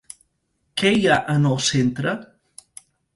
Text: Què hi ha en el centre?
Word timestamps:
Què 0.81 0.91
hi 0.95 1.05
ha 1.07 1.17
en 1.33 1.45
el 1.49 1.59
centre? 1.65 2.15